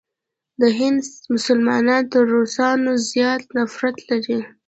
[0.61, 1.01] د هند
[1.33, 4.39] مسلمانان تر روسانو زیات نفرت لري.